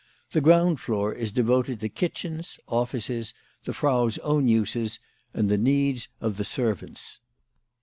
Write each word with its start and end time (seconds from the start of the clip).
The 0.31 0.41
ground 0.41 0.79
floor 0.79 1.13
is 1.13 1.31
devoted 1.31 1.79
to 1.81 1.87
kitchens, 1.87 2.59
offices, 2.67 3.35
the 3.65 3.71
Frau's 3.71 4.17
own 4.23 4.47
uses, 4.47 4.97
and 5.31 5.47
the 5.47 5.59
needs 5.59 6.07
of 6.19 6.37
the 6.37 6.43
servants. 6.43 7.19